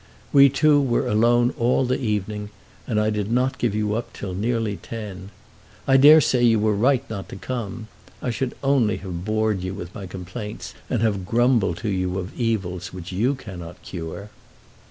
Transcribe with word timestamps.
We 0.33 0.49
two 0.49 0.81
were 0.81 1.05
alone 1.07 1.53
all 1.59 1.85
the 1.85 1.99
evening, 1.99 2.49
and 2.87 2.99
I 2.99 3.11
did 3.11 3.31
not 3.31 3.59
give 3.59 3.75
you 3.75 3.93
up 3.93 4.11
till 4.13 4.33
nearly 4.33 4.77
ten. 4.77 5.29
I 5.87 5.97
dare 5.97 6.19
say 6.19 6.41
you 6.41 6.57
were 6.59 6.73
right 6.75 7.07
not 7.07 7.29
to 7.29 7.35
come. 7.35 7.87
I 8.19 8.31
should 8.31 8.55
only 8.63 8.97
have 8.97 9.25
bored 9.25 9.61
you 9.61 9.75
with 9.75 9.93
my 9.93 10.07
complaints, 10.07 10.73
and 10.89 11.03
have 11.03 11.27
grumbled 11.27 11.77
to 11.85 11.89
you 11.89 12.17
of 12.17 12.33
evils 12.33 12.91
which 12.91 13.11
you 13.11 13.35
cannot 13.35 13.79
cure. 13.83 14.31